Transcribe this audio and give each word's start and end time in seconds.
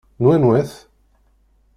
N 0.19 0.21
wanwa-t? 0.25 0.73